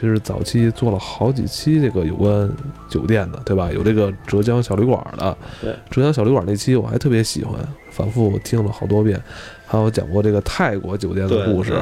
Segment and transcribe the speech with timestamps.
[0.00, 2.50] 其实早期做了好几期这个有关
[2.88, 3.70] 酒店的，对吧？
[3.70, 7.54] 有这个浙江小旅馆的，对，浙江小旅馆那期我还特别喜欢，
[7.90, 9.20] 反复听了好多遍，
[9.66, 11.72] 还有讲过这个泰国酒店的故事，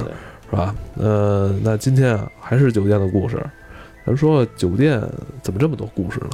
[0.50, 0.74] 是吧？
[0.96, 3.40] 呃，那今天啊，还是酒店的故事。
[4.04, 5.00] 咱说酒店
[5.40, 6.30] 怎么这么多故事呢？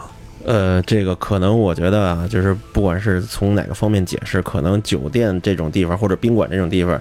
[0.47, 6.99] 呃，这个可能我觉得啊，就是不管是从哪个方面解释，可能酒店这种地方或者宾馆这种地方，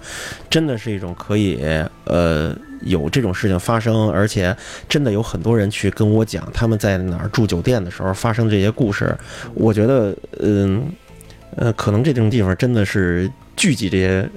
[0.50, 1.58] 真的是一种可以
[2.04, 2.54] 呃
[2.86, 4.56] 有这种事情发生，而且
[4.88, 9.16] 真的有很多人去跟我讲他们在哪儿住酒店的时候发生这些故事。
[9.54, 10.86] 我觉得，嗯
[11.56, 14.30] 呃，可能这种地方真的是聚集这些。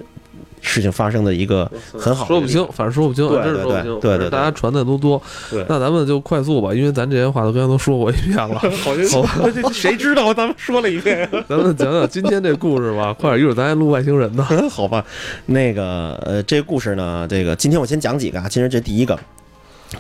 [0.67, 4.01] 事情发生的一个很好，说不清，反正说不清，真是说不清。
[4.01, 5.21] 对对，大家传的都多。
[5.49, 8.59] 对，那咱们就快速吧，因为咱这些话都刚才都说过一遍了。
[8.83, 11.29] 好，谁知道咱们说了一遍？
[11.49, 14.45] 咱们讲讲今天这故事吧， 快点，一会儿咱还录外星人呢。
[14.69, 15.05] 好吧，
[15.47, 18.49] 那个呃，这故事呢，这个今天我先讲几个啊。
[18.49, 19.17] 其实这第一个。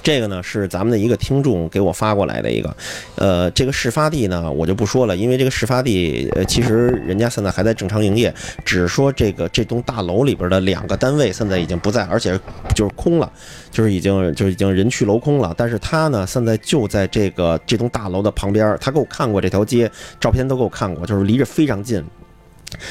[0.02, 2.76] 这个呢是咱们的一个听众给我发过来的一个，
[3.14, 8.32] 呃，这个事发地呢我就不说了，因为这个事发地呃其实人家现在还在正常营业，
[8.64, 12.38] 只是说这个这栋大楼里边的两个单位现在已经不在，而且
[12.74, 13.30] 就是空了，
[13.70, 15.54] 就是已经就已经人去楼空了。
[15.56, 22.04] 但是他呢现在就在这个这栋大楼的旁边，他给我看过这条街，照片都给我看过，就是离着非常近。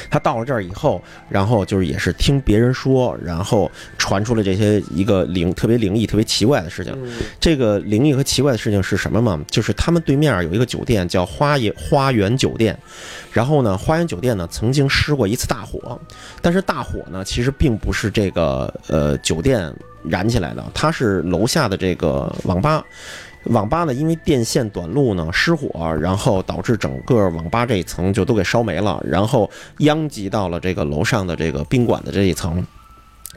[0.09, 6.95] 他到了这儿以后，然后就是也是听别人说，然后传出了这些一个灵特别灵异、特别奇怪的事情。
[7.39, 9.39] 这个灵异和奇怪的事情是什么嘛？
[9.50, 12.78] 就是他们对面有一个酒店叫花园花园酒店，
[13.31, 16.00] 然后呢，花园酒店呢曾经失过一次大火，
[16.41, 22.83] 但是大火呢其实并不是这个呃酒店燃起来的，它是楼下的这个网吧。
[23.46, 32.66] 网吧呢，因为电线短路呢失火，然后导致整个网吧这一层就都给烧没了，然后殃及到了这个楼上的这个宾馆的这一层。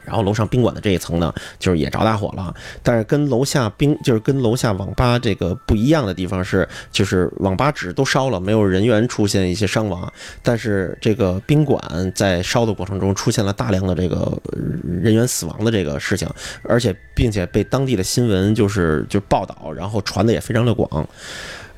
[0.09, 2.51] 然后楼上宾馆的这一层呢，就是也着大火了。
[2.81, 10.11] 但是跟楼下宾，就是跟楼下网吧这个不一样的地方是，就是网吧纸都烧了，没有人员出现一些伤亡。
[10.41, 14.35] 但是这个宾馆在烧的过程中出现了大量的这个
[14.83, 16.27] 人员死亡的这个事情，
[16.63, 21.07] 而且并且被当地的新闻就是就报道，然后传的也非常的广。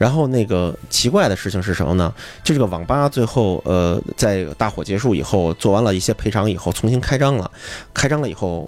[0.02, 2.12] 然后那个奇怪的事情是什么呢？
[2.44, 7.52] 就这个网吧最后，呃，在大火结束以后，做完了一些赔偿以后，重新开张了。
[7.94, 8.68] 开张了以后，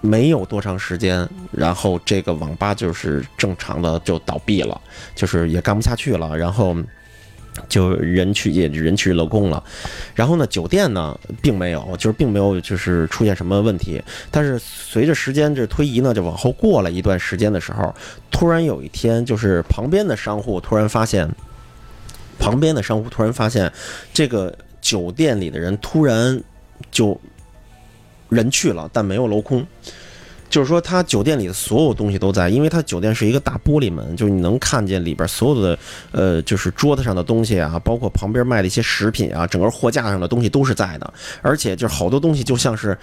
[0.00, 4.80] 没有多长时间，然后这个网吧就是正常的就倒闭了，
[5.14, 6.34] 就是也干不下去了。
[6.34, 6.74] 然后。
[7.68, 9.62] 就人去也人去楼空了，
[10.14, 14.02] 然后呢，酒店呢并没有，就是并没有就是出现什么问题。
[14.30, 17.94] 但是随着时间这推移呢，就往后过了一段时间的时候，
[18.30, 21.28] 突然有一天，就是旁边的商户突然发现，
[22.38, 23.72] 旁边的商户突然发现，
[24.12, 26.42] 这个酒店里的人突然
[26.90, 27.18] 就
[28.28, 29.66] 人去了，但没有楼空。
[30.52, 35.78] 就是说，他酒店里的所有东西都在，因为他酒店是一个大玻璃门，就是你能看见里边所有的，
[36.10, 42.96] 呃，就是桌子上的东西啊，包括旁边卖的一些食品啊，整个货架上的东西都是在的，而且就是好多东西就像是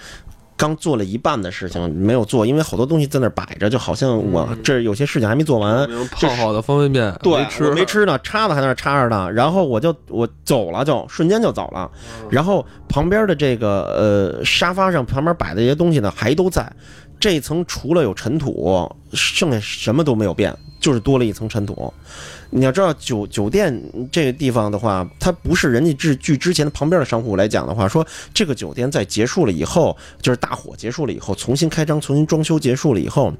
[0.56, 5.90] 刚做了一半的事情没有做，因为好多东西在那摆着，就好像我这有些事情还没做完。
[6.12, 11.90] 泡好的方便面，对，吃没吃呢，叉子还在那插着呢，然后我就我走了，就瞬间就走了，
[12.30, 16.72] 然后旁边的这个呃沙发上旁边摆的这些东西呢还都在。
[17.20, 21.92] 这一层除了有尘土，剩下什么都没有变，就是多了一层尘土。
[22.48, 28.04] 你要知道，酒酒店这个地方的话，它不是人家据据之前的旁边的商户来讲的话，说
[28.34, 33.32] 这个酒店在结束了以后，就是大火结束了以后，重新开张、重新装修结束了以后。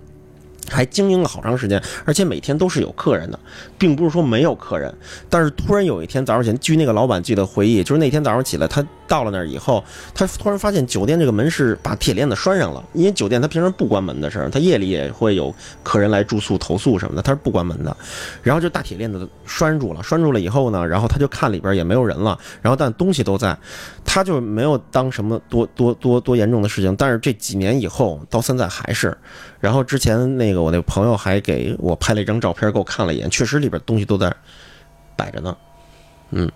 [0.69, 3.41] 还经营了好长时间，而且每天都是有客人的，
[3.77, 4.95] 并不是说没有客人。
[5.29, 9.82] 但是突然有一天早上起来，据那个老板记得回忆，就是那天早上起来，他到了那儿以后，
[10.15, 12.81] 他突然发现酒店这个门是把铁链子拴上了。
[12.93, 17.97] 因为酒店他平时不关门的事儿，他夜里也会有客人来住宿投诉什么的，他是不关门的。
[18.41, 23.59] 然后就大铁链子拴住了，拴住了以后呢，然后他就看里边也没有人了，然后但东西都在，
[24.04, 26.95] 他就没有当什么多多多多严重的事情。
[26.95, 29.16] 但是这几年以后到现在还是。
[29.59, 34.33] 然后之前那个我那朋友还给我拍了一张照片，给我看了一眼，确实里边东西都在
[35.16, 35.56] 摆着呢。
[36.30, 36.51] 嗯，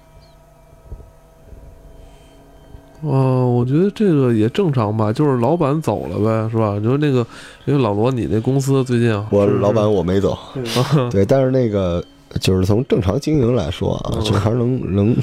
[3.04, 6.76] 哦，我觉得这个也正常吧，就是老板走了呗，是吧？
[6.80, 7.26] 你说那个，
[7.66, 10.38] 因为老罗，你那公司最近我老板我没走，
[11.10, 12.02] 对， 但是那个
[12.40, 15.16] 就是从正常经营来说啊，就还是能能。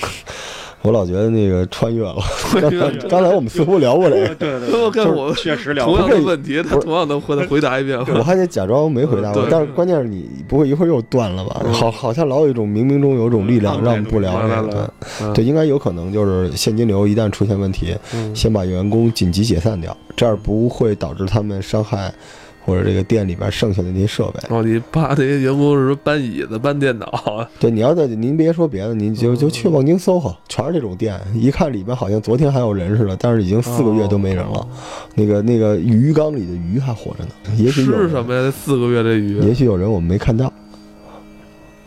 [0.83, 2.15] 我老觉得那个穿越了。
[3.09, 7.99] 刚才我们似乎聊过这个，对对，跟我确实聊同样的问题，他同样能回回答一遍。
[8.15, 11.61] 我还得假装没回答过，但是关键是你不会一会儿又断了吧？
[11.71, 14.93] 好，好像老有一种冥冥中有种力量让不聊这个。
[15.33, 17.95] 对，应该有可能就是现金流一旦出现问题，
[18.33, 22.11] 先把员工紧急解散掉，这样不会导致他们伤害。
[22.71, 24.39] 或者这个店里边剩下的那些设备。
[24.49, 27.45] 哦，你怕那些员工是说搬椅子、搬电脑？
[27.59, 34.65] 对，你要在您别说别的，您就就去望京 SOHO，全是这种店，一看里边好像昨天还有人似的，但是已经四个月都没人了。
[35.15, 38.41] 那个那个鱼缸里的鱼还活着呢，也许有是什么呀？
[38.41, 39.37] 这四个月的鱼？
[39.39, 40.51] 也许有人我们没看到。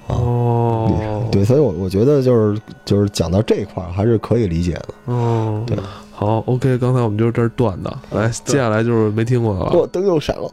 [0.07, 4.89] 哦，对，所以，我我觉得就是就是讲到这一块儿还是可以理解的。
[5.07, 5.79] 哦，对，
[6.13, 9.73] 好，OK，刚才我们就是这儿断的，来，接下来就是没听过的了。
[9.73, 10.51] 我灯又闪了，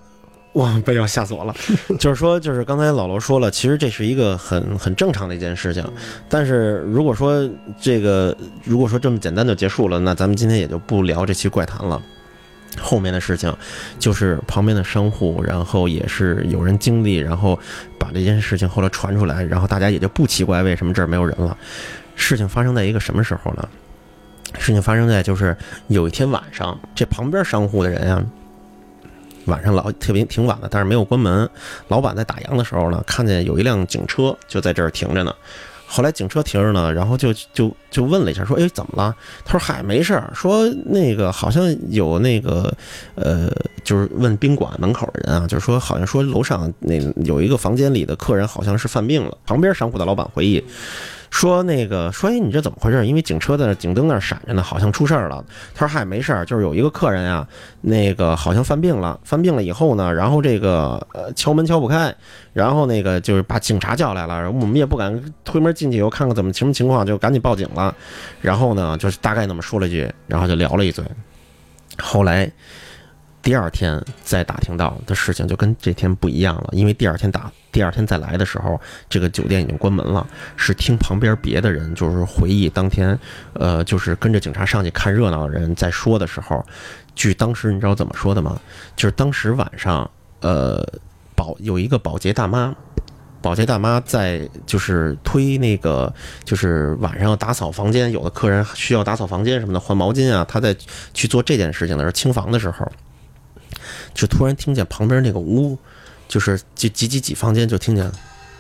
[0.59, 1.55] 哇，被要吓死我了。
[1.97, 5.83] 就是说，就是刚才老罗说了，其实这是一个很很正常的一件事情。
[6.27, 7.49] 但是如果说
[7.79, 12.01] 这个如果说这么简单就结束了，那咱们今天也就不聊这期怪谈了。
[12.79, 13.53] 后面的事情，
[13.99, 17.59] 就是旁边的商户，然后也是有人经历，然后
[17.97, 21.57] 把这件事情后来传出来，然后大家也就不奇怪为什么这儿没有人了。
[22.15, 23.67] 事情发生在一个什么时候呢？
[24.59, 25.55] 事情发生在就是
[25.87, 28.23] 有一天晚上，这旁边商户的人啊，
[29.45, 31.49] 晚上老特别挺晚的，但是没有关门。
[31.87, 35.33] 老板在打烊的时候呢，看见有一辆警车就在这儿停着呢。
[35.93, 40.31] 后来警车停着呢，然后就就就问了一下，说：“哎，怎么了？”他说：“嗨，没事儿。
[40.33, 42.73] 说那个好像有那个，
[43.15, 43.51] 呃，
[43.83, 46.95] 就是问宾馆门口的人啊，就是说好像说楼上那
[47.25, 50.63] 有一个房间里的客人好像是犯病了。”旁边商铺的老板回忆。
[51.31, 53.07] 说那个说，哎，你这怎么回事？
[53.07, 55.43] 因为警车在那警灯那闪着呢，好像出事儿了。
[55.73, 57.47] 他说嗨，没事儿，就是有一个客人啊，
[57.79, 59.19] 那个好像犯病了。
[59.23, 62.13] 犯病了以后呢，然后这个呃敲门敲不开，
[62.53, 64.51] 然后那个就是把警察叫来了。
[64.51, 67.95] 我们也不敢推门进去，以后看看怎么什么情况，就赶紧报警了。
[68.41, 71.03] 然后呢，就是大概那么说了一句，然后就聊了一嘴。
[71.97, 72.51] 后来。
[73.41, 78.79] 第二天再打听到的事情就跟这天不一样了，因为第二天打第二天再来的时候，
[79.09, 80.27] 这个酒店已经关门了。
[80.55, 83.17] 是听旁边别的人就是回忆当天，
[83.53, 86.63] 呃，就是跟着警察上去看热闹的人在说的时候，
[87.15, 88.59] 据当时你知道怎么说的吗？
[88.95, 90.07] 就是当时晚上，
[90.41, 90.87] 呃，
[91.35, 92.75] 保有一个保洁大妈，
[93.41, 96.13] 保洁大妈在就是推那个
[96.43, 100.75] 就是晚上要打扫房间，有的客人需要打扫房间什么的换毛巾啊，她在
[101.11, 102.87] 去做这件事情的时候清房的时候。
[104.13, 105.77] 就突然听见旁边那个屋，
[106.27, 108.11] 就是几几几几房间，就听见，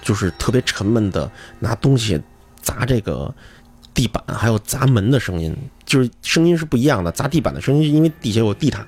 [0.01, 1.29] 就是特别沉闷的
[1.59, 2.21] 拿东西
[2.61, 3.33] 砸这个
[3.93, 7.11] 地板，还有砸门的声音，就是声音是不一样的。
[7.11, 8.85] 砸地板的声音，因为地下有地毯，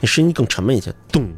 [0.00, 1.28] 那声音更沉闷一些，咚。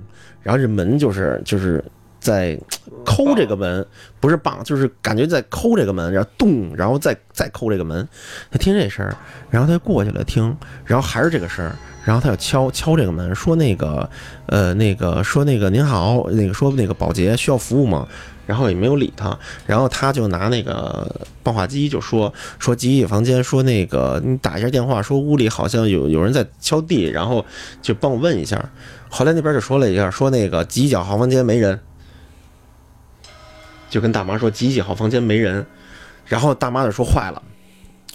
[0.43, 1.85] 然后这门就是就是
[2.21, 2.59] 在
[3.05, 3.87] 抠这个门，
[4.21, 8.09] 不是棒，就是感觉在抠这个门，然后咚，然后再再抠这个门。
[8.51, 9.15] 他听这声儿，
[9.51, 11.77] 然后他过去了听，然后还是这个声儿。
[12.09, 14.09] 然后他就敲敲这个门，说那个，
[14.47, 18.09] 呃，那个说那个您好，那个说那个保洁需要服务吗？
[18.47, 19.39] 然后也没有理他。
[19.67, 21.07] 然后他就拿那个
[21.43, 27.45] 报话机就说说几几房间，说那个你打一下电话，说屋里好像有有人在敲地，然后
[27.83, 28.71] 就帮我问一下。
[29.11, 31.79] 后来那边就说了一下，说那个几几号房间没人，
[33.91, 35.67] 就跟大妈说几几号房间没人。
[36.25, 37.43] 然后大妈就说坏了。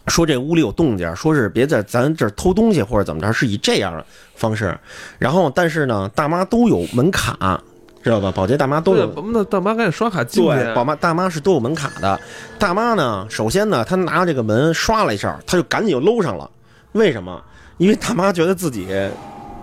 [0.08, 4.06] 说这屋里有动静，说是别在咱这儿偷东西或者怎么着，是以这样的
[4.36, 4.78] 方式。
[5.18, 7.62] 然后，但是呢，大妈都有门卡，
[8.04, 8.32] 知道吧？
[8.36, 9.14] 保洁大妈都有。
[9.34, 10.50] 那大妈赶紧刷卡进去。
[10.50, 12.20] 对，宝妈大妈是都有门卡的。
[12.60, 16.50] 大妈呢，首先呢，她拿这个门刷了一下，她就赶紧就搂上了。
[16.92, 17.42] 为什么？
[17.78, 18.88] 因为大妈觉得自己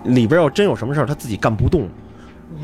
[0.03, 1.87] 里边要真有什么事儿，她自己干不动。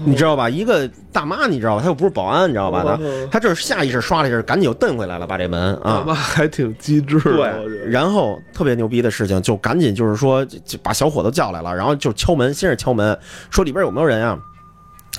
[0.06, 0.50] 你知道吧？
[0.50, 1.82] 一个大妈，你知道吧？
[1.82, 2.84] 她又不是保安，你知道吧？
[2.84, 3.00] 她
[3.32, 6.00] 她就是下意识刷了一下，赶紧又蹬回来了，把这门啊。
[6.00, 7.20] 大妈还挺机智。
[7.20, 13.18] 对，然后特别牛逼的事情，就赶紧就是说，就把小伙子叫来了，然后就敲门，先是敲门，
[13.50, 14.38] 说里边有没有人啊？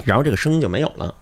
[0.04, 1.12] 然后这个声音就没有了。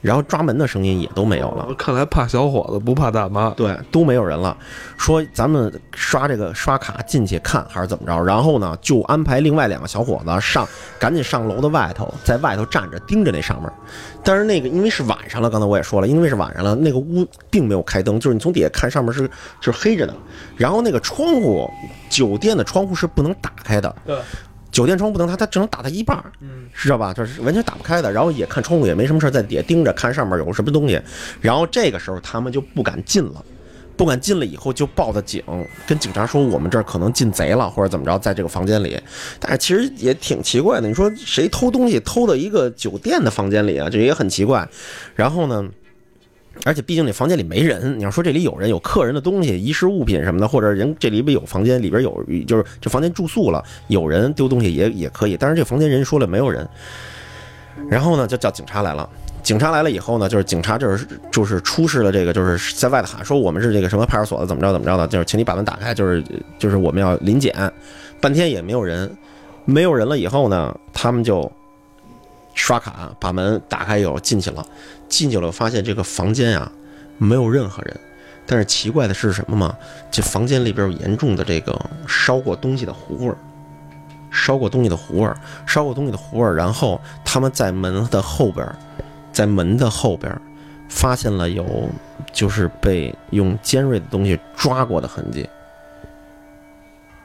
[0.00, 1.74] 然后抓门的声音也都没有了。
[1.76, 3.50] 看来怕小伙子不怕大妈。
[3.50, 4.56] 对，都没有人了。
[4.96, 8.22] 说咱们刷这个刷卡进去看还是怎么着？
[8.24, 10.66] 然后呢，就安排另外两个小伙子上，
[10.98, 13.70] 赶紧上楼的外头，在外头站着盯着那上面。
[14.22, 19.28] 但是那个因为是晚上了，刚才我也说了，因为是晚上了，那个屋并没有开灯，就是你从底下看上面是
[19.60, 20.14] 就是黑着的。
[20.56, 21.70] 然后那个窗户，
[22.08, 23.94] 酒店的窗户是不能打开的。
[24.06, 24.18] 对。
[24.70, 27.12] 酒店窗不能，他他只能打它一半儿，嗯，知道吧？
[27.12, 28.10] 就是完全打不开的。
[28.12, 31.00] 然后也看窗户也没什么事，在底下盯着看上面有什么东西。
[31.40, 33.44] 然后这个时候他们就不敢进了，
[33.96, 35.42] 不敢进了以后就报的警，
[35.86, 39.00] 跟警察说我们这儿可能进贼了或者怎么着，在这个房间里。
[39.38, 43.88] 但是其实也挺奇怪的，你说谁偷东西偷到一个酒店的房间里啊？
[43.90, 44.68] 这也很奇怪。
[45.14, 45.68] 然后呢？
[46.64, 55.36] 而且毕竟那房间里没人，你要说这里有人有客人的东西、遗失物品什么的，或者人这里边有房间里边有，就是这房间住宿了，有人丢东西也也可以。
[55.38, 56.68] 但是这房间人说了没有人，
[57.88, 59.08] 然后呢就叫警察来了。
[59.42, 66.22] 警察来了以后呢，就是警察就是就是出示了这个，就是在外头喊说我们是这个什么派出所的，怎么着怎么着的，就是请你把门打开，就是
[66.58, 67.54] 就是我们要临检。
[68.20, 69.10] 半天也没有人，
[69.64, 71.50] 没有人了以后呢，他们就。
[72.60, 74.64] 刷卡把门打开以后进去了，
[75.08, 76.70] 进去了发现这个房间啊
[77.16, 78.00] 没有任何人，
[78.46, 79.74] 但是奇怪的是什么吗？
[80.10, 83.36] 这房间里边有严重的这个烧过东西的糊味儿，
[84.30, 85.36] 烧过东西的糊味儿，
[85.66, 86.54] 烧过东西的糊味儿。
[86.54, 88.66] 然后他们在门的后边，
[89.32, 90.38] 在门的后边
[90.88, 91.88] 发现了有
[92.30, 95.48] 就是被用尖锐的东西抓过的痕迹。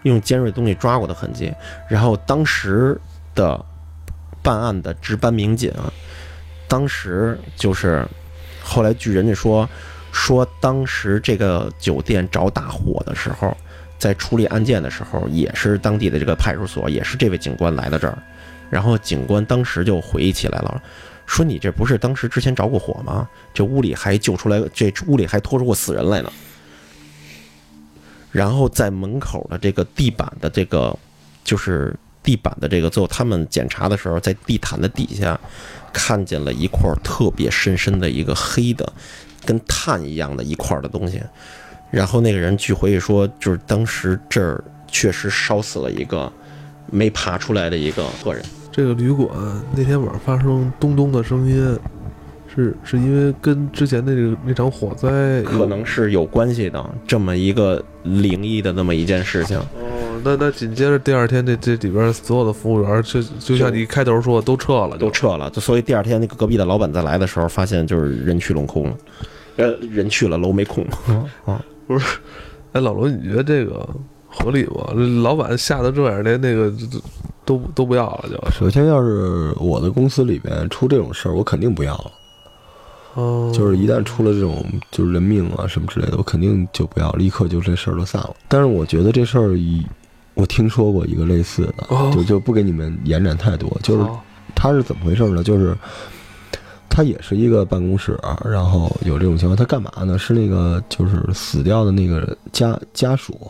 [0.04, 1.54] 用尖锐东西抓过的痕迹，
[1.89, 3.00] 然后当时
[3.34, 3.63] 的
[4.46, 5.74] 办案的值班民警，
[6.68, 8.08] 当时就是
[8.64, 9.68] 后来据人家说，
[10.12, 13.58] 说当时这个酒店着大火的时候，
[13.98, 18.16] 在处理案件的时候，也是当地的这个派出所，也是这位警官来到这儿，
[18.70, 20.80] 然后警官当时就回忆起来了，
[21.25, 23.28] 说你这不是当时之前着过火吗？
[23.52, 26.32] 这屋里还救出来，这屋里还拖出过死人来呢。
[28.32, 30.96] 然后在门口的这个地板的这个，
[31.44, 35.39] 就是地板的这个，最后他们检查的时候，在地毯的底下
[35.94, 38.91] 看见了一块特别深深的一个黑的，
[39.46, 41.22] 跟炭一样的一块的东西。
[41.91, 46.29] 然后那个人据回忆说，就是当时这儿确实烧死了一个
[46.91, 48.44] 没爬出来的一个客人。
[48.72, 49.29] 这个旅馆
[49.74, 51.79] 那天晚上发生咚咚的声音。
[52.55, 59.57] 是是因为跟之前那个那场火灾可能是有关系的，这么一个灵异的那么一件事情。
[59.57, 65.50] 哦，那那紧接着第二天，这这里边所有的服务员，就就像你开头说的，都撤了，都撤了。
[65.50, 68.97] 就所以第二天那个隔壁的老板再来的时候，发现就是人去楼空了，
[69.57, 70.85] 呃，人去了楼没空。
[71.45, 72.17] 啊 不是，
[72.71, 73.88] 哎，老罗，你觉得这个
[74.27, 74.81] 合理不？
[75.21, 76.74] 老板吓得这样，连那个
[77.43, 78.51] 都都不要了，就。
[78.51, 82.12] 首先，要是我的公司里边出这种事儿，我肯定不要了。
[83.15, 88.36] 哦，就是一旦出了这种就是人命啊什么之类的，我肯定就不要，立刻就这事儿就散了。
[88.48, 89.86] 但是我觉得这事儿，一
[90.34, 93.75] 我听说过一个类似的，就就不给你们延展太多。
[93.81, 94.05] 就是
[94.53, 95.41] 他是怎么回事呢？
[95.43, 95.74] 就是
[96.89, 100.19] 他也是一个办公室，然后有这种情况，他干嘛呢？
[100.19, 103.50] 是那个就是死掉的那个家家属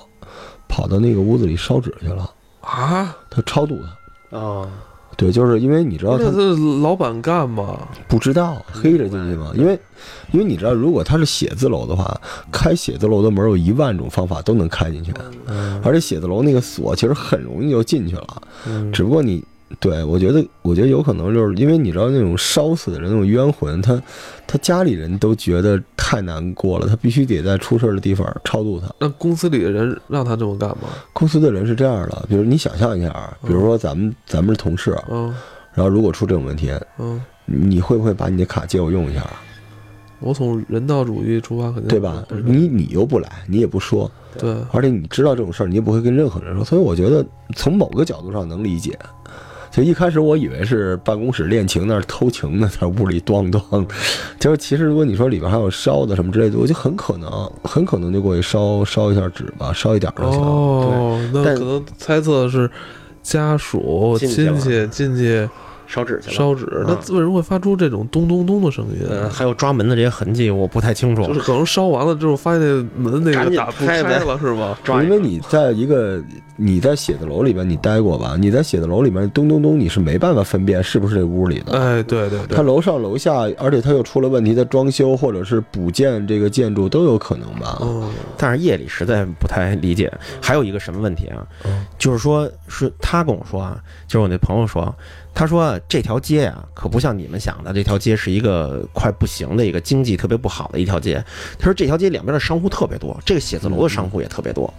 [0.68, 2.30] 跑到那个屋子里烧纸去了
[2.62, 3.80] 啊，他超度
[4.32, 4.70] 他啊。
[5.18, 7.88] 对，就是因为你知道他是老板干嘛？
[8.08, 9.52] 不知道，黑着进去吗？
[9.56, 9.80] 因为，
[10.32, 12.20] 因为你知道，如果他是写字楼的话，
[12.52, 15.14] 开写字楼的门有一万种方法都能开进去，
[15.84, 18.42] 而且写字楼那个锁其实很容易就进去了，
[18.92, 19.44] 只不过你。
[19.80, 24.02] 对，我觉得，我觉得有可能就是因为你知道那种烧死的人那种冤魂，他
[24.46, 28.88] 他家里人都觉得太难过了，他必须得在出事的地方超度他。
[29.00, 30.90] 那公司里的人让他这么干吗？
[31.14, 35.34] 公司的人是这样的，比如你想象一下，比如说咱们咱们是同事，嗯，
[35.74, 39.28] 然后如果出这种问题，嗯，你会不会把你的卡借我用一下？
[40.20, 42.24] 我从人道主义出发，肯定对吧？
[42.46, 48.98] 你你又不来，你也不说，对，而且你知道这种事儿，你也不会跟任何人说，所以我觉得从某个角度上能理解。
[49.76, 53.86] 就一开始我以为是办公室恋情那儿偷情呢，在屋里咣咣，
[54.40, 57.30] 就是其实如果你说里边还有烧的什么之类的，我就很可能
[57.62, 60.40] 很可能就过去烧烧一下纸吧，烧一点就行。
[60.40, 62.72] 哦，那可能猜测是
[63.22, 65.50] 家属亲戚进去。
[65.88, 69.30] 烧纸去了，烧纸，那为什么会发出这种咚咚咚的声音？
[69.30, 71.26] 还有抓门的这些痕迹，我不太清楚。
[71.26, 74.78] 就是可能烧完了之后，发现那门那个打不开了， 是吗？
[75.04, 76.22] 因为你在一个
[76.56, 78.36] 你在写字楼里边，你待过吧？
[78.40, 81.78] 你在写字楼里面咚咚咚，你是没办法分辨是不是这屋里的。
[81.78, 87.78] 哎，对对对，他楼上楼下，而且他又出了问题，他装修或者是补建这个建筑都有可能吧？
[87.82, 90.12] 哦，但是夜里实在不太理解。
[90.42, 91.46] 还有一个什么问题啊？
[91.98, 93.78] 就是说，是他跟我说啊，
[94.08, 94.94] 就是我那朋友说。
[95.36, 101.22] 他说：“这条街呀，可不像你们想的，这条街是一个快不行的一个经济特别不好的一条街。
[101.60, 104.74] 他说这条街两边的商户特别多，这个写字楼的商户也特别多。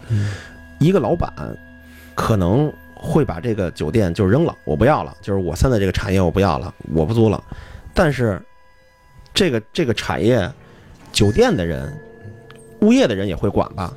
[0.81, 1.31] 一个老板
[2.15, 7.45] 可能会把这个酒店就扔了，我不要了，就是我现在这个产业我不要了，我不租了。
[7.93, 8.41] 但是
[9.35, 10.51] 这个这个产业，
[11.13, 11.93] 酒店的人、
[12.81, 13.93] 物业的人也会管吧？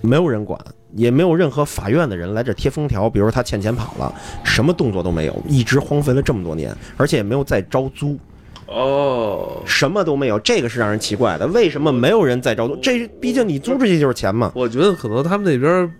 [0.00, 0.58] 没有人管。”
[0.94, 4.12] 也没有任何法院的人来这贴封条，比如说他欠钱跑了，
[4.44, 8.18] 什么动作都没有，一直荒废了这么多年，而且也没有再招租，
[8.66, 12.76] 哦，什么都没有，这个是让人奇怪的，为什么没有人再招租？
[12.76, 14.50] 这毕竟你租出去就是钱嘛。
[14.54, 15.92] 我觉得可能他们那边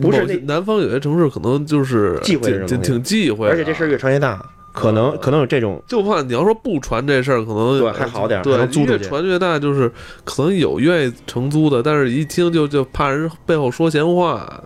[0.00, 4.44] 不是南方有些城市可能就是忌讳，挺挺忌讳，而且这事儿越传越大。
[4.78, 9.90] 可能可能有这种，就怕你要说不传这事儿，可能对还好点，对租越传越大，就是
[10.24, 14.62] 可能有愿意承租的，但是一听就就怕人背后说闲话，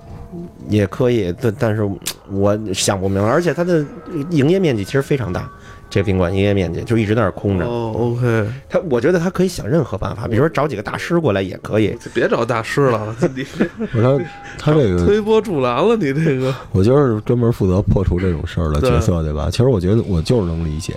[0.69, 1.89] 也可以，但但是
[2.31, 3.85] 我想不明白，而且它的
[4.31, 5.51] 营业面积其实非常大，
[5.93, 7.67] 这宾馆营业面积就一直在那儿空着。
[7.67, 11.95] 哦，OK，他我觉得他可以想任何办法，比如说找几个大师过来也可以。
[12.15, 13.45] 别找大师了，你
[13.93, 14.19] 我说
[14.59, 19.51] 他这个推波助澜了，你这个，我就是专门负责破除这种事儿的角色，对吧？
[19.51, 20.97] 其实我觉得我就是能理解，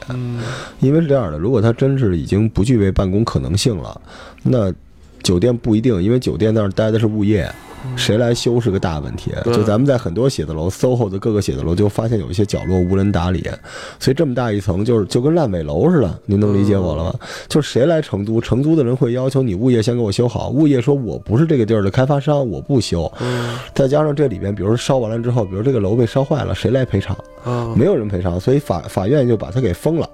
[0.80, 4.00] 因为是这样的，如果他真是已经不具备办公可能性了，
[4.44, 4.74] 那
[5.22, 7.52] 酒店不一定，因为酒店那儿待的是物业。
[7.96, 13.48] 谁来修是个大问题，就咱们在很多写字楼，SOHO 的各个写字楼就发现有一些角落无人打理，
[14.00, 17.16] 所以这么大一层就是就跟烂尾楼似的，您能理解我了吗？
[17.48, 23.12] 就是谁来承租，承租的人会要求你物业先给我修好，物业说我不是这个地儿的开发商，我不修。
[23.74, 27.16] 再加上这里边，比如说烧完了之后，比如这个楼被烧坏了，谁来赔偿？
[27.76, 30.10] 没有人赔偿，所以法法院就把它给封了。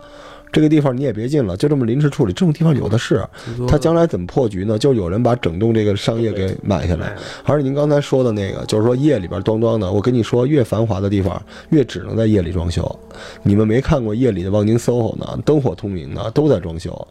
[0.52, 2.34] 这个地方你也别进了，就这么临时处理。
[2.34, 3.24] 这种地方有的是，
[3.68, 4.78] 他将来怎么破局呢？
[4.78, 7.16] 就有人把整栋这个商业给买下来。
[7.42, 9.90] 还是您刚才说的那个，就是说夜里边装装的。
[9.90, 13.00] 我跟你说，越繁华的地方，越只能在夜里装修。
[13.44, 15.40] 你们没看过夜里的望京 SOHO 呢？
[15.46, 17.08] 灯火通明的，都在装修，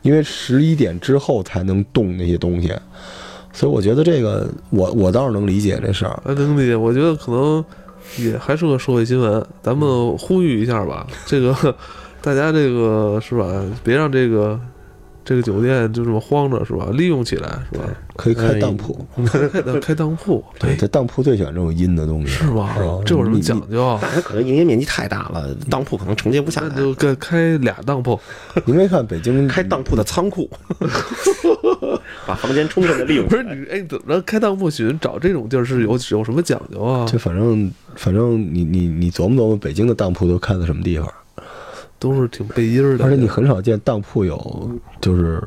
[0.00, 2.72] 因为十一点之后才能动那些东西。
[3.52, 6.18] 所以我觉得这个，我我倒是能理解这事儿。
[6.24, 6.74] 能理解。
[6.74, 7.62] 我觉得可能
[8.16, 11.06] 也还是个社会新闻，咱们呼吁一下吧。
[11.26, 11.76] 这个。
[12.20, 13.64] 大家这个是吧？
[13.84, 14.58] 别让这个
[15.24, 16.88] 这个酒店就这么荒着是吧？
[16.92, 17.84] 利用起来是吧？
[18.16, 20.44] 可以开当铺，开开当铺。
[20.58, 22.76] 对，这当铺最喜欢这种阴的东西，是吧？
[23.06, 23.98] 这有什么讲究？
[24.02, 28.18] 大家可能营业面积太大了，当铺可能承接不下来，就开开俩当铺。
[28.64, 30.50] 您没看北京 开当铺的仓库，
[32.26, 33.28] 把房间充分的利用。
[33.28, 34.68] 不是你哎，怎么着开当铺？
[34.68, 37.06] 寻找这种地儿是有有什么讲究啊？
[37.06, 41.08] 就反正反正你你你琢磨琢磨，北京的当铺都开在什么地方？
[41.98, 45.42] 都是挺背音儿的，而且你很少见当铺有就是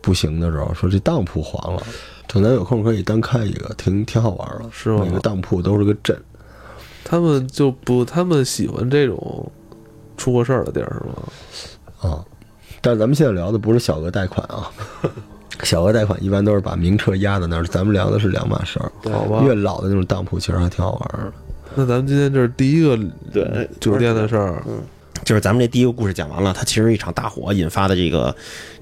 [0.00, 1.82] 不行的时候，说这当铺黄了。
[2.26, 4.64] 等咱有空可以单开一个，挺挺好玩的。
[4.72, 5.02] 是吗？
[5.04, 6.18] 每个当铺都是个镇。
[7.04, 9.52] 他们就不，他们喜欢这种
[10.16, 12.10] 出过事儿的地儿，是吗？
[12.10, 12.24] 啊，
[12.80, 14.70] 但是咱们现在聊的不是小额贷款啊，
[15.62, 18.90] 小额贷款一般都是把名车压在那儿，咱们聊的是两码事儿。
[19.12, 19.42] 好吧。
[19.44, 21.32] 越老的那种当铺其实还挺好玩的。
[21.76, 22.96] 那咱们今天这是第一个
[23.32, 24.78] 对酒店的事儿，嗯。
[25.24, 28.34] 就是咱们这第一个故事讲完了，它其实一场大火引发的这个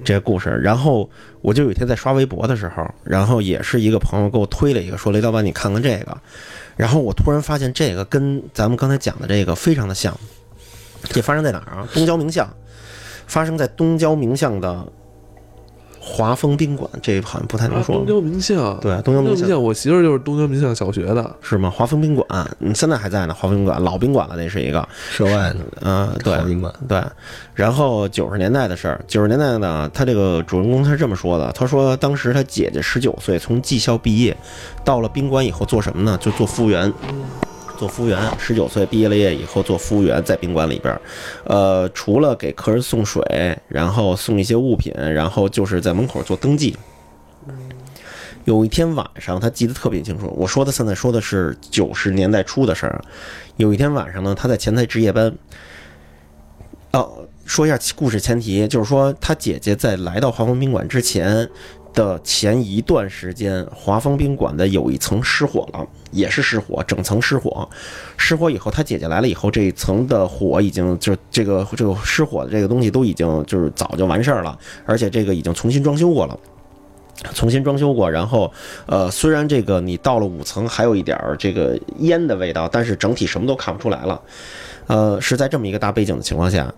[0.03, 0.49] 这个故事。
[0.61, 1.09] 然后
[1.41, 6.17] 我就有一天在刷微博的时候，然后也是一个朋友给我推了一个，说雷老板你看看这个。
[6.75, 10.15] 然后我突然发现这个跟咱们刚才讲的这个非常的像。
[11.09, 11.87] 这发生在哪儿啊？
[11.93, 12.51] 东郊名巷，
[13.27, 14.85] 发生在东郊名巷的。
[16.05, 17.95] 华丰宾馆，这好像不太能说。
[17.95, 21.69] 东郊名巷，对，东郊名巷，我媳妇就是东郊名巷小学的，是吗？
[21.69, 22.27] 华丰宾馆，
[22.59, 23.33] 嗯，现在还在呢。
[23.33, 27.01] 华丰宾馆，老宾馆了，那是一个涉外的，嗯，对，宾馆，对。
[27.53, 34.35] 然后九十年代的事儿，九十年代呢，他这个主人公他是这么说的，他说当时他姐姐十九岁，从技校毕业，
[34.83, 36.17] 到了宾馆以后做什么呢？
[36.21, 36.91] 就做服务员。
[37.77, 40.99] 做服务员，十九岁毕业了业以后做服务员，在宾馆里边，
[41.45, 46.75] 呃，除了给客人送水，然后送一些物品，然后就是在门口做登记。
[48.45, 50.33] 有一天晚上，他记得特别清楚。
[50.37, 53.01] 我说的现在说的是九十年代初的事儿。
[53.57, 55.33] 有一天晚上呢，他在前台值夜班。
[56.91, 61.49] 哦，说一下故事前提，就是说他姐姐在来到华丰宾馆之前。
[61.93, 67.67] 的前一段时间，华丰宾馆的有一层失火了，也是失火，整层失火。
[68.17, 76.39] 失火以后，他姐姐来了以后，这一层的火已经就这个这个失火的这个东西都已经就是早就完事儿了，而且这个已经重新装修过了，
[77.33, 78.09] 重新装修过。
[78.09, 78.51] 然后，
[78.85, 84.21] 呃，虽然这个你到了五层还有一点儿这个烟的味道，但是整体什么都看不出来了。
[84.87, 86.73] 呃，是在这么一个大背景的情况下，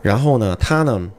[0.00, 1.10] 然后呢，他呢。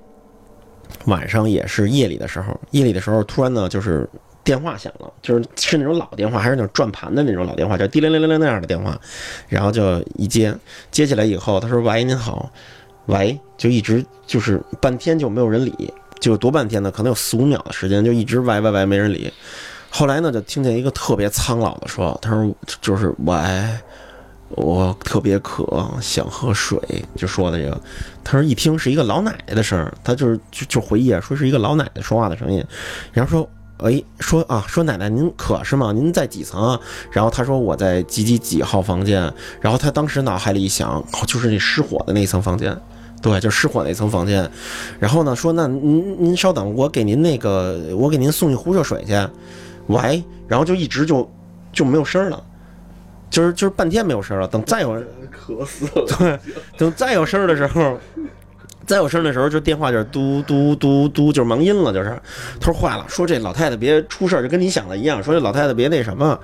[1.05, 4.07] 晚上也是夜里的时候，夜里的时候突然呢，就是
[4.43, 8.99] 电话响了，就是是那种老电话，还是那种转盘的那种老电话，叫叮铃铃铃那样的电话，
[9.47, 10.55] 然后就一接，
[10.89, 12.51] 接起来以后，他说：“喂，您好，
[13.07, 19.31] 喂。”就一直就是半天就没有人理，就多半天呢，可能有四五秒的时间，就一直喂喂喂没人理。
[19.89, 23.35] 后来呢，就听见一个特别苍老的说：“他说就是喂。”
[24.55, 26.79] 我特别渴，想喝水，
[27.15, 27.79] 就说的这个。
[28.23, 32.63] 他说一听是一个老奶奶的声儿，他就是就就回忆啊，说是一个老奶奶说话的声音。
[33.11, 35.91] 然后说，哎，说啊，说奶奶您渴是吗？
[35.91, 36.79] 您在几层啊？
[37.11, 39.21] 然后他说我在几几几号房间。
[39.59, 42.77] 然后他当时脑海里一想，就是那失火的那一层房间，
[43.21, 44.49] 对，就失火那层房间。
[44.99, 49.13] 然后呢，说那您您稍等，我给您那个，我给您送一壶热水去。
[49.87, 51.29] 喂，然后就一直就
[51.73, 52.43] 就没有声了。
[53.31, 56.05] 就是就是半天没有声了，等再有人 渴死了。
[56.19, 56.39] 对，
[56.77, 57.97] 等再有声的时候，
[58.85, 61.93] 再有声的时候，就电话就是嘟嘟嘟嘟，就是忙音了。
[61.93, 62.09] 就是
[62.59, 65.23] 他说坏了，说这老太太别出事儿，就跟你想的一样。
[65.23, 66.37] 说这老太太别那什么，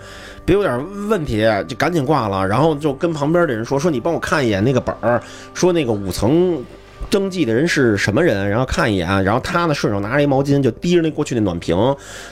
[0.46, 2.48] 别有点问题，就赶紧挂了。
[2.48, 5.22] 然后就跟旁边的人说，说你帮我看一眼那个本儿，
[5.54, 6.64] 说那个五层
[7.10, 11.78] 登记的人是什么人，然后看一眼，然后他呢顺手拿着一毛巾就提着那过去那暖瓶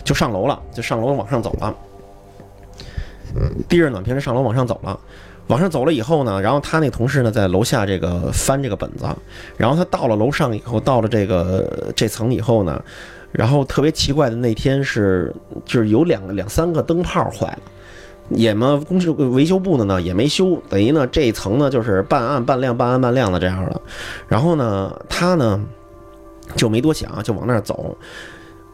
[0.03, 1.75] 就上楼了，就上楼往上走了，
[3.69, 4.99] 提着暖瓶就上楼往上走了。
[5.47, 9.05] 往上走了以后呢，然后他那同事呢在楼下这个翻这个本子，
[9.57, 12.83] 然后他到了楼上以后，到了这个这层以后呢，
[13.31, 15.31] 然后特别奇怪的那天是
[15.63, 17.59] 就是有两个两三个灯泡坏了，
[18.29, 23.79] 也嘛公司维修部的呢也没修，等于呢这一层呢就是半暗半亮半暗半亮的这样的，
[24.27, 25.63] 然后呢他呢
[26.55, 27.95] 就没多想就往那儿走，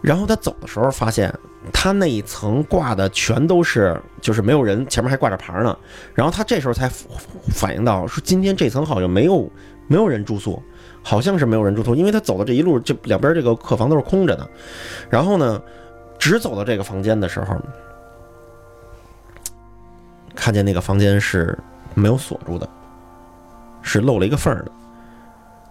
[0.01, 1.33] 然后他走的时候发现。
[1.71, 5.77] 他那一层挂的全都是，就是没有人，前面还挂着牌呢。
[6.15, 6.89] 然后他这时候才
[7.53, 9.47] 反应到，说今天这层好像没有
[9.87, 10.61] 没有人住宿，
[11.03, 14.49] 好像是没有人住宿，因为他走的这一路就两边这个客房都是空着的。
[15.07, 15.61] 然后呢，
[16.17, 17.55] 只走到这个房间的时候，
[20.33, 21.55] 看见那个房间是
[21.93, 22.67] 没有锁住的，
[23.83, 24.71] 是漏了一个缝儿的，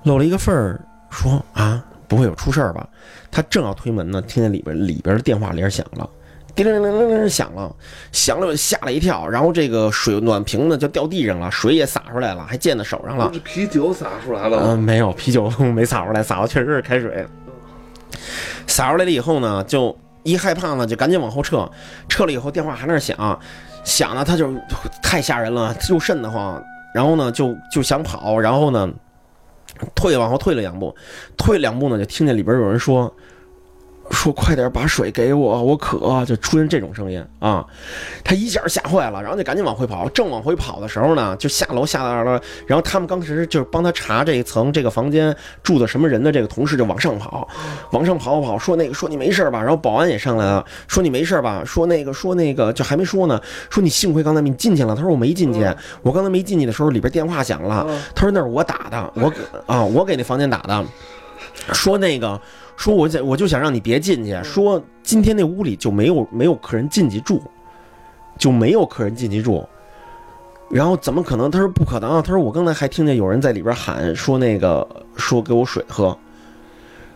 [0.04, 1.84] 漏了一个缝儿，说啊。
[2.10, 2.84] 不会有出事儿吧？
[3.30, 6.10] 他正要推门呢，听见里边里边的电话铃响了，
[6.56, 7.72] 叮铃铃铃铃响了，
[8.10, 13.30] 响了吓了一跳，然后这个水暖瓶呢就掉地上了，水也洒出来了，还溅到手上了。
[13.44, 14.58] 啤酒洒出来了？
[14.60, 17.24] 嗯，没有，啤酒 没洒出来，洒的确实是开水。
[18.66, 21.70] 洒出来了以后呢，就一害怕呢，就赶紧往后撤。
[22.08, 23.40] 撤了以后，电话还那响，
[23.84, 24.52] 响呢，他就
[25.00, 26.60] 太吓人了，又瘆得慌，
[26.92, 28.90] 然后呢就就想跑，然后呢。
[29.94, 30.94] 退往后退了两步，
[31.36, 33.12] 退两步呢，就听见里边有人说。
[34.10, 37.64] 说快点把水给我，我渴，就出现这种声音啊！
[38.24, 40.08] 他一下吓坏了，然后就赶紧往回跑。
[40.10, 42.40] 正往回跑的时候呢，就下楼下到了。
[42.66, 47.48] 然后他们当时就是帮他查这一层这个房间住的什么人的这个同事就往上跑，
[47.92, 49.60] 往上跑跑，说那个说你没事吧？
[49.60, 51.62] 然后保安也上来了，说你没事吧？
[51.64, 54.94] 说那个说那个就还没说呢，说你幸亏刚才你进去了。
[54.94, 55.66] 他说我没进去，
[56.02, 57.86] 我刚才没进去的时候里边电话响了。
[58.14, 59.32] 他说那是我打的，我
[59.66, 60.84] 啊我给那房间打的，
[61.72, 62.40] 说那个。
[62.76, 64.42] 说，我想我就想让你别进去。
[64.42, 67.42] 说今天那屋里就没有没有客人进去住，
[68.38, 69.68] 就没有客人进去住。
[70.70, 71.50] 然后怎么可能？
[71.50, 72.22] 他说不可能。
[72.22, 76.16] 他说我刚才还听见有人在里边喊说那个说给我水喝。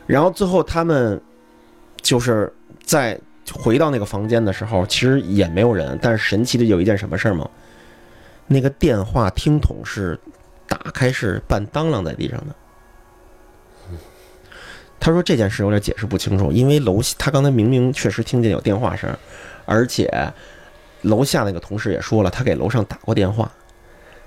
[0.07, 1.19] 然后最后他们
[2.03, 3.19] 就是在
[3.51, 5.99] 回到那个房间的时候，其实也没有人。
[6.03, 7.49] 但是神奇的有一件什么事儿吗？
[8.47, 10.21] 那个电话听筒是
[10.69, 12.55] 打开是半当啷在地上的。
[15.01, 19.11] 他说这件事有点解释不清楚，因为楼他刚才明明确实听见有电话声，
[19.67, 20.11] 而且
[21.03, 23.51] 楼下那个同事也说了，他给楼上打过电话，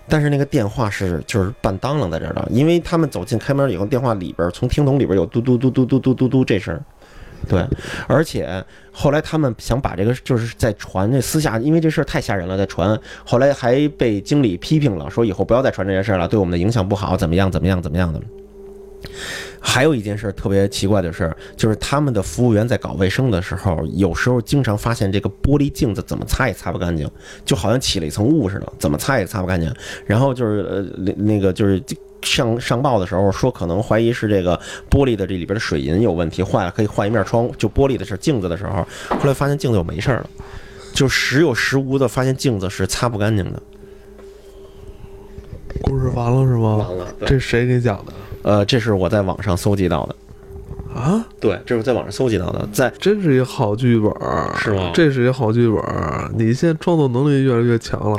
[0.08, 6.80] 但是那个电话是就是半当啷在这儿的，因为他们走进开门以后，电话里边从听筒里边有嘟嘟嘟嘟嘟嘟嘟嘟这声，
[7.48, 7.66] 对，
[8.08, 18.14] 而且后来他们想把这个就是在传这私下，因为这事儿太吓人了，在传，后来还被经理批评了，说以后不要再传这件事了，对我们的影响不好，怎么样怎么样怎么样。
[18.14, 18.22] 的。
[19.60, 27.10] 还有一件事特别奇怪的事，就是他们的服务员在搞卫生的时候，有时候经常发现这个玻璃镜子怎么擦也擦不干净，
[27.46, 29.74] 就好像起了一层雾似的，怎么擦也擦不干净。
[30.06, 31.82] 然后就是呃那那个就是
[32.22, 37.50] 上上报的时候说，可能怀疑是这个玻璃的这里边的水银有问题坏了，可以换一面窗。
[37.58, 40.30] 就玻璃的事镜子的时候，后来发现镜子又没事了，
[40.94, 43.62] 就时有时无的发现镜子是擦不干净的。
[45.84, 46.78] 故事完了是吗？
[46.78, 48.14] 完了，这谁给讲的？
[48.48, 50.16] 呃，这是我在网上搜集到的，
[50.98, 54.10] 啊，对，这是在网上搜集到的，在真是一个好剧本，
[54.56, 54.90] 是吗？
[54.94, 55.84] 这是一个好剧本，
[56.38, 58.18] 你现在创作能力越来越强了，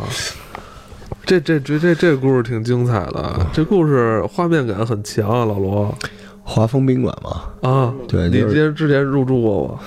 [1.24, 5.96] 这这这这这故事挺精彩的，这故事画面感很强啊，老罗，
[6.42, 9.80] 华丰宾馆嘛，啊，对，你之前之前入住过吗？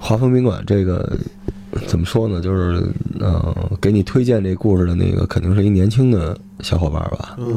[0.00, 1.16] 华丰宾馆这个。
[1.86, 2.40] 怎么说呢？
[2.40, 2.82] 就是，
[3.20, 7.36] 嗯，给你推荐这故事的那个肯定是一年轻的小伙伴吧？
[7.38, 7.54] 嗯，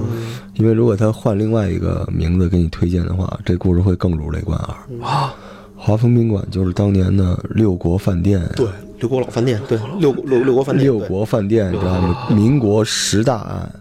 [0.56, 5.34] 因为如果他换另外一个名字给你推荐的话，这故事会更如雷贯耳啊。
[5.76, 8.68] 华丰宾馆就是当年的六国饭店，对，
[9.00, 12.28] 六国老饭店，对，六六六国饭店，六国饭店，知道吗？
[12.30, 13.72] 民国十大案，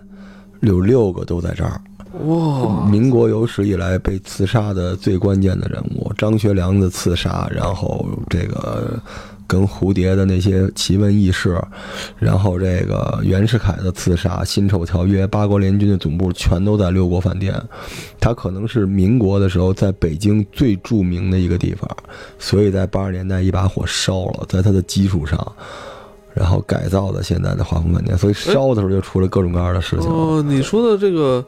[0.60, 1.80] 有六个都在这儿。
[2.26, 2.86] 哇！
[2.86, 9.00] 民国有史以来被刺杀的最关键的人物，张学良的刺杀，然后这个。
[9.46, 11.60] 跟蝴蝶的那些奇闻异事，
[12.18, 17.54] 然后这个袁世凯的刺杀、辛丑条约、八国联军的总部全都在六国饭店，
[18.20, 21.88] 它可能是民国的时候在北京最著名的一个地方，
[22.38, 25.52] 所以在八十年代一把火烧了，在它的基础上，
[26.34, 30.10] 然后改造的现在的华丰饭店，所以烧的时候就出了各种各样的事情。
[30.10, 31.44] 哦，你说的这个。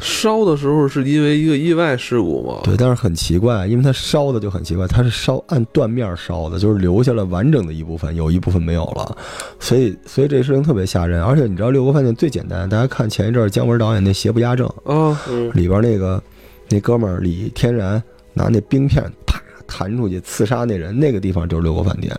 [0.00, 2.60] 烧的时候是因为一个意外事故吗？
[2.64, 9.16] 对，但是很奇怪，因为它烧的就很奇怪，它是烧按断面烧的，就是留下了完整的一部分，有一部分没有了，
[9.58, 11.22] 所以所以这事情特别吓人。
[11.22, 15.20] 而且你知道六国饭店最简单，大家看前一阵姜文导演那《邪不压正》啊，
[15.54, 16.22] 里边那个
[16.68, 18.02] 那哥们儿李天然
[18.34, 22.16] 拿那冰片啪弹出去刺杀那人，那个地方就是六国饭店。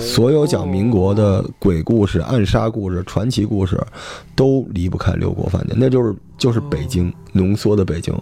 [0.00, 3.80] 所有讲民国的鬼故事、暗杀故事、传奇故事，
[4.34, 8.12] 都离不开六国饭店，那就是就是北京浓缩的北京，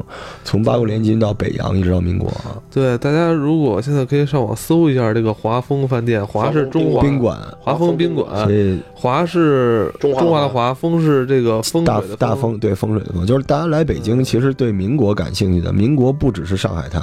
[0.45, 2.29] 从八国联军到北洋一直到民国。
[2.29, 2.61] 啊。
[2.71, 17.01] 对，大家如果现在可以上网搜一下这个华丰饭店，华是中华宾馆，华丰宾馆，所以华是中华的华，丰是这个风大大风，对风水的风，就是大家来北京其实对民国感兴趣的，民国不只是上海滩，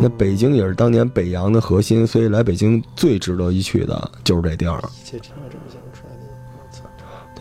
[0.00, 4.80] 那北京也是当年北洋的核心，所以来北京最值得一去的就是这地儿。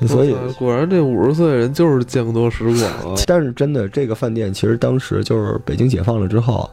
[0.07, 3.15] 所以果然这五十岁的人就是见多识广啊！
[3.25, 6.69] 但是真的，这个饭店其实当时就是北京解放了之后，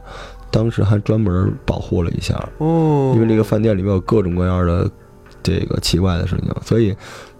[0.51, 4.89] 当时还专门保护了一下哦，因为这个饭店里面有各种各样的
[5.41, 6.93] 这个奇怪的事情，所以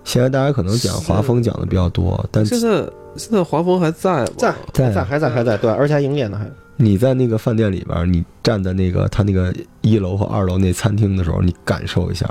[0.05, 4.27] 现在大家可能讲华丰讲的比较多，但现在现在华丰还在吗？
[4.37, 6.49] 在在在还在还在对，而且还营业呢还。
[6.75, 12.25] 你在那个饭店里边，你站在那个他那个一楼和二楼那餐厅的时候，你感受一下。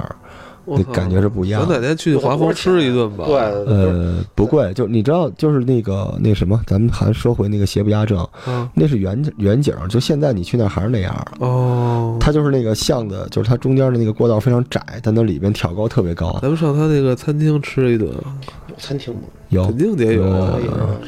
[0.65, 1.63] 那感觉是不一样。
[1.63, 3.25] 我哪天去华丰吃一顿吧？
[3.27, 4.73] 对，呃，不贵。
[4.75, 8.27] 就你知道，就是那个那什么，咱们还说回那个邪不压正，
[8.75, 9.75] 那是远远景。
[9.89, 11.27] 就现在你去那还是那样。
[11.41, 12.17] 哦。
[12.21, 16.39] 它就是那个巷子，就是它中间的那个过道非常窄，但它里边挑高特别高。
[16.41, 18.09] 咱们上他那个餐厅吃一顿。
[18.69, 19.23] 有餐厅吗？
[19.53, 20.25] 有，肯定得有。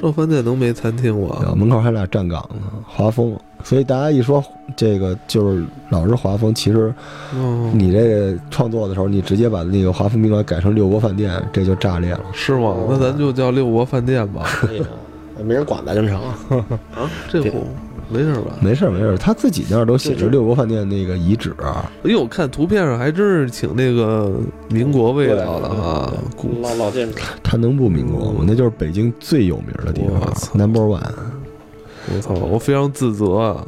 [0.00, 1.54] 这饭店能没餐厅吗？
[1.56, 2.60] 门口还俩站岗呢。
[2.86, 3.34] 华丰。
[3.62, 4.44] 所以大家一说
[4.76, 6.92] 这个就是老是华丰，其实，
[7.72, 12.74] 你这个创作的时候，你直接把那个华丰宾馆改成六国饭店，这就炸裂了，是吗？
[12.90, 14.44] 那咱就叫六国饭店吧。
[15.42, 16.20] 没人管咱就成。
[16.94, 17.66] 啊，这不
[18.10, 18.56] 没事吧？
[18.60, 21.54] 没事没事，他自己那儿都写着六国饭店那个遗址。
[21.60, 24.32] 哎呦，我看图片上还真是挺那个
[24.68, 26.12] 民国味道的啊，
[26.60, 27.18] 老老建筑。
[27.42, 28.44] 他能不民国吗？
[28.46, 30.20] 那就是北京最有名的地方
[30.54, 31.02] ，Number One。
[32.14, 32.34] 我操！
[32.34, 33.66] 我非常自责啊，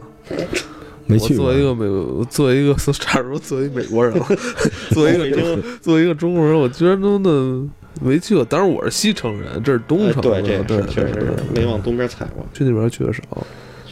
[1.07, 1.35] 没去。
[1.35, 1.87] 作为一个美，
[2.29, 4.15] 作为一个差点说作为美国人，
[4.93, 7.67] 作为一个作为一个中国人，我居然都的
[8.03, 8.45] 没去过。
[8.45, 10.21] 当然我是西城人，这是东城。
[10.21, 12.45] 对，这对确实没往东边踩过。
[12.53, 13.23] 去那边去的少。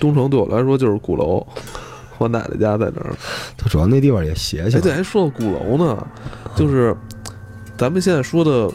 [0.00, 1.46] 东城对我来说就是鼓楼，
[2.18, 3.14] 我奶奶家在那儿。
[3.56, 4.78] 它主要那地方也邪性。
[4.78, 6.06] 哎，对，还说到鼓楼呢，
[6.54, 6.96] 就是
[7.76, 8.70] 咱们现在说的。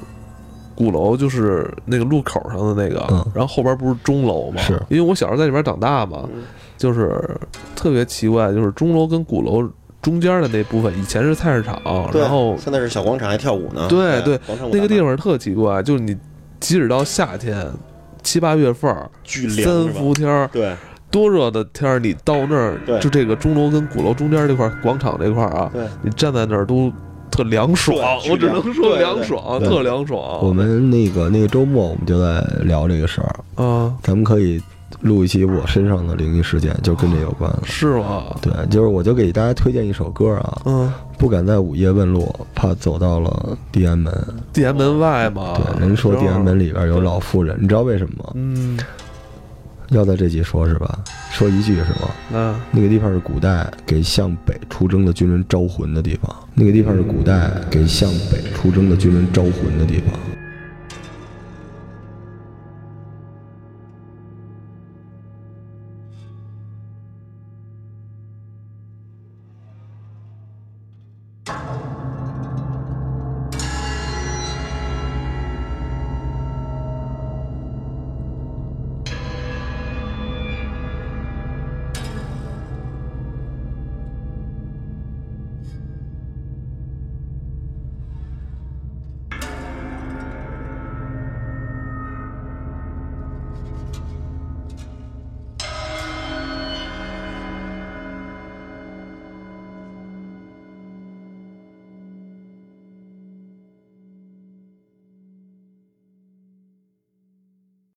[0.75, 3.05] 鼓楼就是那个路口上的那个，
[3.35, 4.61] 然后后边不是钟楼吗？
[4.61, 6.23] 是，因为我小时候在里边长大嘛，
[6.77, 7.21] 就是
[7.75, 9.69] 特别奇怪，就是钟楼跟鼓楼
[10.01, 11.81] 中间的那部分以前是菜市场，
[12.13, 13.87] 然后现在是小广场，还跳舞呢。
[13.89, 14.39] 对对，
[14.71, 16.15] 那个地方特奇怪，就是你
[16.61, 17.69] 即使到夏天
[18.23, 20.73] 七八月份儿，三伏天儿，对，
[21.11, 26.91] 多热的天儿，你到那儿，就这个钟楼跟鼓楼中间这块广场这块啊，你站在那儿都。
[27.31, 27.95] 特凉爽，
[28.27, 30.43] 我只能说凉爽，特凉爽。
[30.43, 33.93] 我们那个那个周末，我们就在聊这个事儿啊。
[34.01, 34.59] 咱们可以
[35.01, 37.49] 录一期我身上的灵异事件，就跟这有关。
[37.63, 38.23] 是吗？
[38.41, 40.61] 对，就是我就给大家推荐一首歌啊。
[40.65, 40.91] 嗯。
[41.19, 44.11] 不敢在午夜问路，怕走到了地安门。
[44.51, 45.53] 地安门外嘛。
[45.55, 48.31] 对，人说地安门里边有老妇人，你知道为什么吗？
[48.33, 48.77] 嗯。
[49.91, 50.99] 要在这集说是吧？
[51.31, 52.09] 说一句是吗？
[52.33, 56.33] 嗯，那个地方是古代给向北出征的军人招魂的地方。
[56.53, 60.19] 那个地方是古代给向北出征的军人招魂的地方。